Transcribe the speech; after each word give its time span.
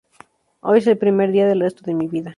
Hoy 0.61 0.79
es 0.79 0.87
el 0.87 0.97
primer 0.97 1.31
día 1.31 1.45
del 1.47 1.59
resto 1.59 1.83
de 1.83 1.93
mi 1.93 2.07
vida 2.07 2.29